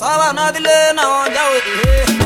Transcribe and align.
Sala 0.00 0.32
na 0.32 0.46
dile 0.54 0.78
na 0.96 2.17